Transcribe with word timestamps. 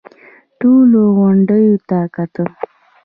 ټولو 0.59 0.99
غونډيو 1.17 1.75
ته 1.89 1.99
کتل. 2.15 2.47